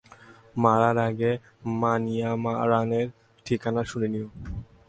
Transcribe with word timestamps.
মারার 0.55 0.97
আগে 1.07 1.31
মানিমারানের 1.81 3.07
ঠিকানা 3.45 3.81
শুনে 3.83 4.07
নিও। 4.13 4.27